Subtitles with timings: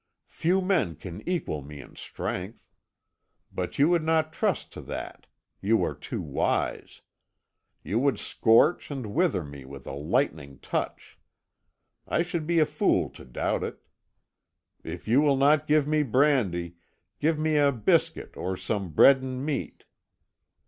[0.33, 2.67] Few men can equal me in strength.
[3.51, 5.27] But you would not trust to that;
[5.61, 7.01] you are too wise.
[7.83, 11.19] You would scorch and wither me with a lightning touch.
[12.07, 13.77] I should be a fool to doubt it.
[14.83, 16.77] If you will not give me brandy,
[17.19, 19.83] give me a biscuit or some bread and meat.